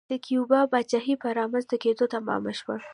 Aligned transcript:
د 0.09 0.13
کیوبا 0.25 0.61
پاچاهۍ 0.71 1.15
په 1.23 1.27
رامنځته 1.39 1.75
کېدو 1.83 2.05
تمام 2.15 2.43
شو. 2.59 2.73